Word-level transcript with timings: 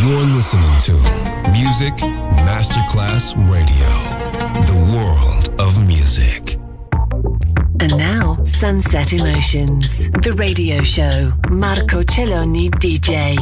You're 0.00 0.22
listening 0.22 0.78
to 0.80 0.92
Music 1.52 1.92
Masterclass 2.48 3.36
Radio, 3.52 3.90
the 4.64 4.74
world 4.94 5.60
of 5.60 5.86
music. 5.86 6.56
And 7.80 7.98
now, 7.98 8.42
Sunset 8.44 9.12
Emotions, 9.12 10.08
the 10.22 10.32
radio 10.32 10.82
show. 10.82 11.30
Marco 11.50 12.02
Celloni, 12.02 12.70
DJ. 12.70 13.36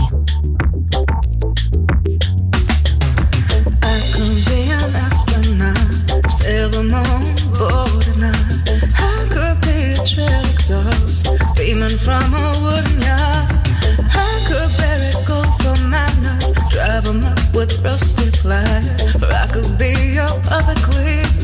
I 8.97 9.27
could 9.31 9.61
be 9.61 9.93
a 9.93 10.05
trail 10.05 10.43
exhaust, 10.53 11.57
beaming 11.57 11.99
from 11.99 12.35
a 12.35 12.48
rusty 17.83 18.31
fly, 18.39 18.65
but 19.21 19.33
I 19.33 19.47
could 19.47 19.79
be 19.79 20.15
your 20.15 20.31
other 20.51 20.75
queen. 20.83 21.38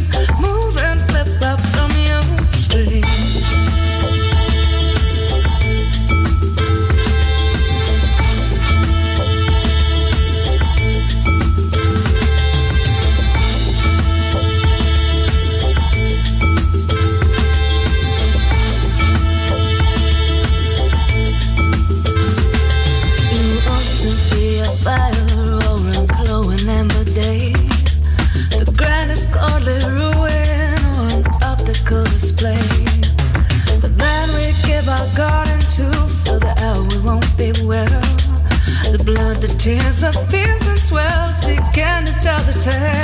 pretend 42.64 43.03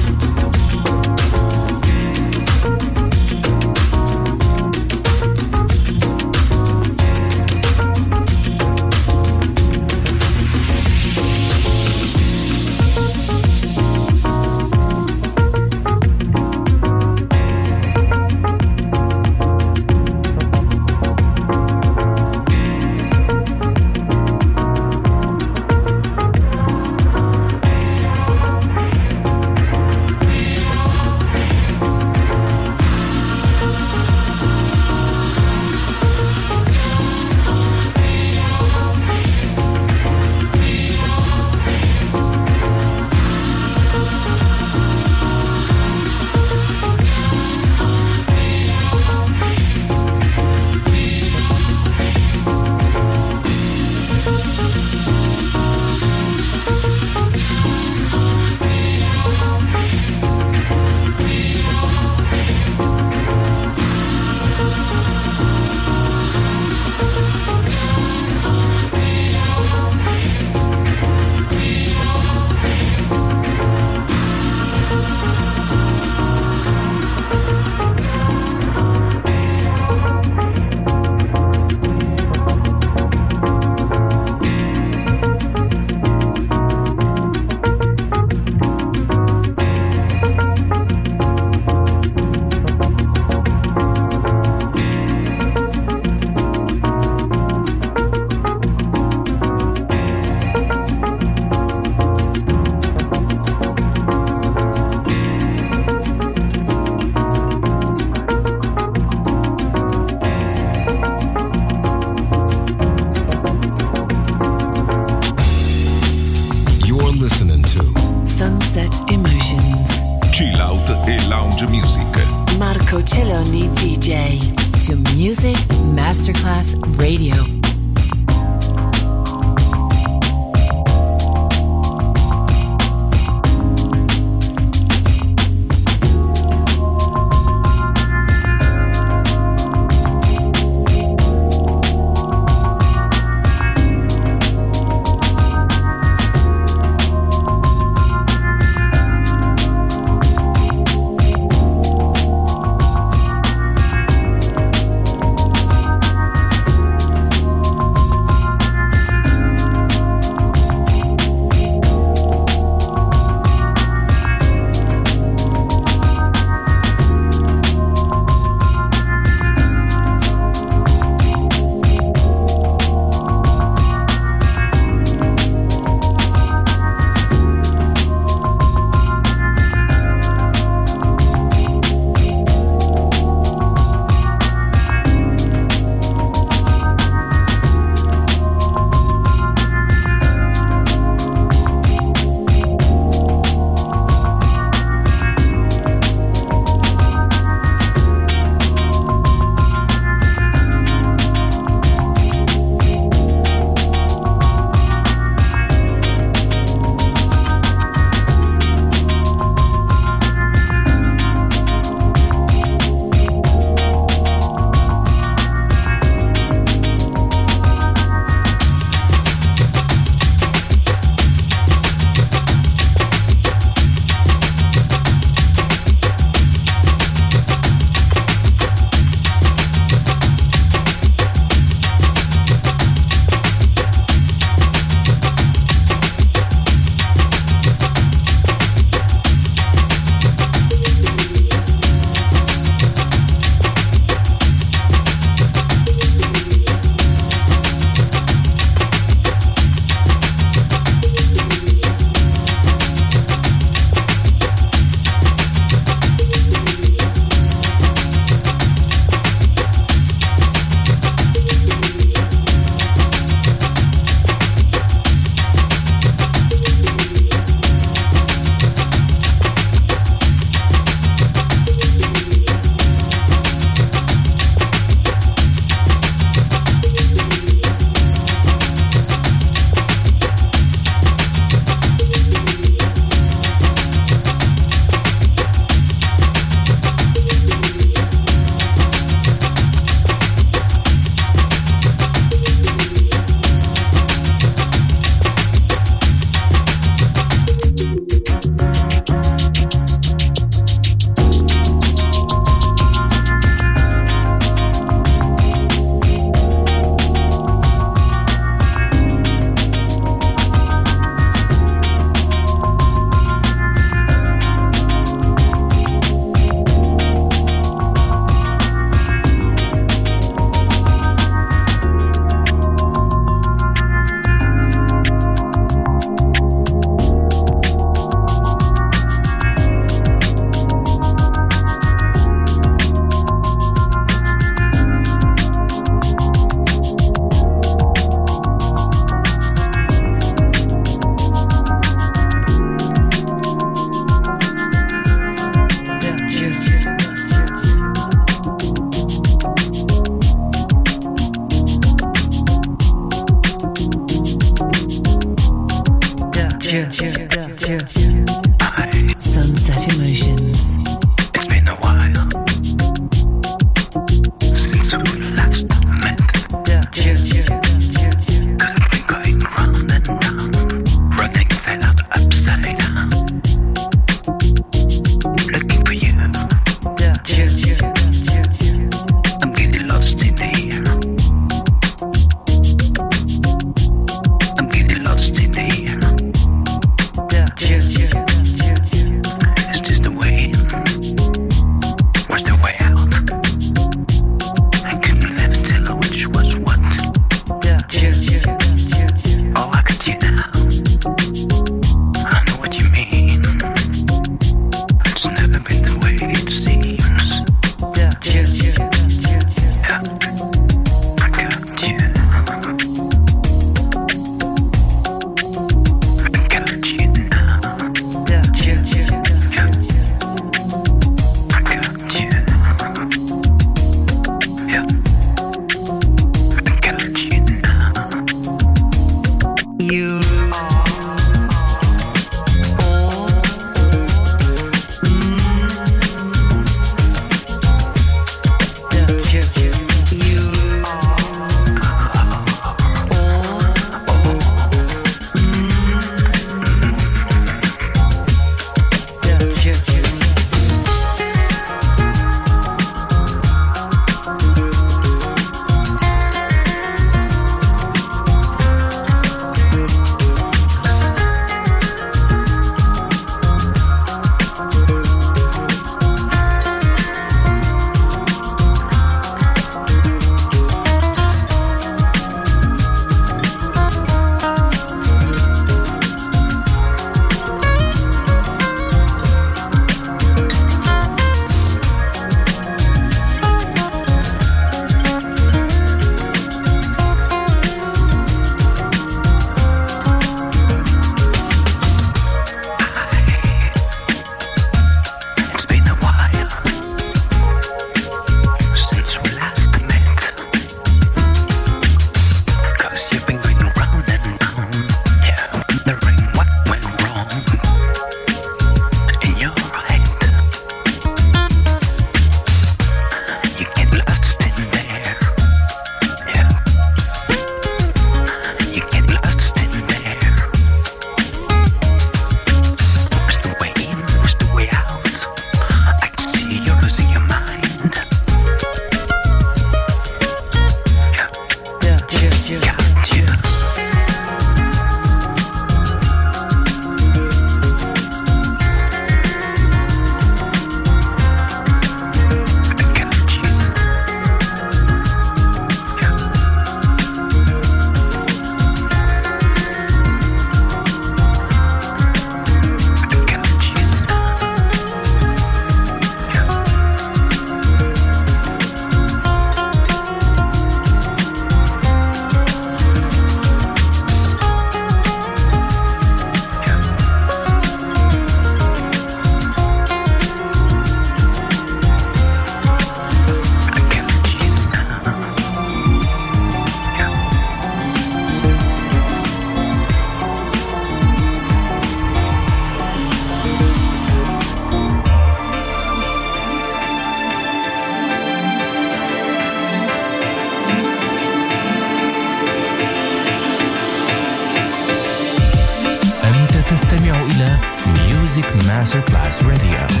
على 597.42 597.58
ميوزك 597.86 598.56
ماستر 598.68 599.00
كلاس 599.00 599.42
راديو 599.42 600.00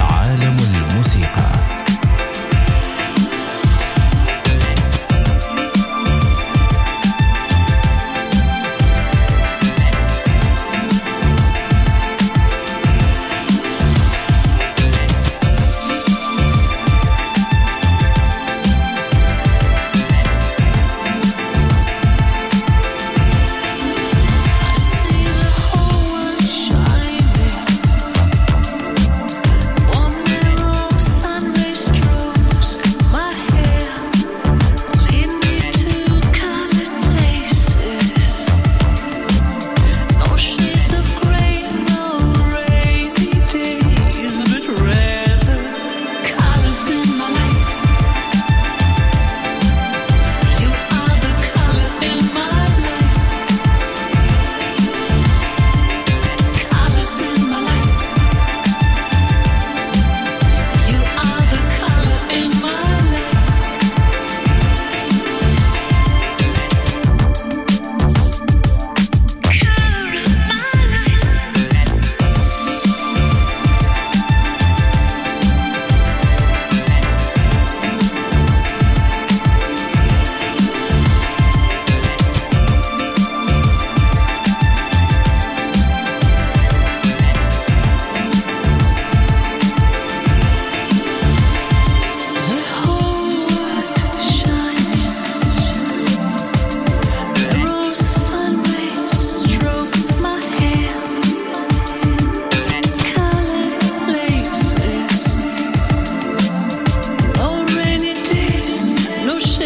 عالم 0.00 0.56
الموسيقى. 0.60 1.81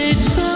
it's 0.08 0.38
a 0.38 0.55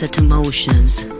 Sunset 0.00 0.18
emotions. 0.18 1.19